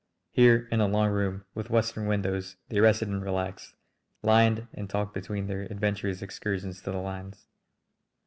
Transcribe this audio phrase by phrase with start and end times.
[0.31, 3.75] Here in a long room with western windows they rested and relaxed,
[4.23, 7.45] lined and talked between their adventurous excursions to the lines.